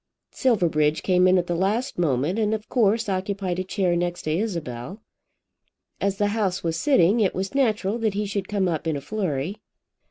Silverbridge 0.31 1.03
came 1.03 1.27
in 1.27 1.37
at 1.37 1.45
the 1.45 1.53
last 1.53 1.99
moment, 1.99 2.39
and 2.39 2.55
of 2.55 2.67
course 2.69 3.07
occupied 3.07 3.59
a 3.59 3.63
chair 3.63 3.95
next 3.95 4.23
to 4.23 4.31
Isabel. 4.35 4.99
As 5.99 6.17
the 6.17 6.29
House 6.29 6.63
was 6.63 6.75
sitting, 6.75 7.19
it 7.19 7.35
was 7.35 7.53
natural 7.53 7.99
that 7.99 8.15
he 8.15 8.25
should 8.25 8.47
come 8.47 8.67
up 8.67 8.87
in 8.87 8.95
a 8.97 9.01
flurry. 9.01 9.61